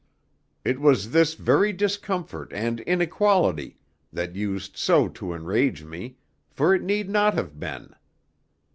[0.65, 3.77] It was this very discomfort and inequality
[4.11, 6.17] that used so to enrage me,
[6.49, 7.93] for it need not have been."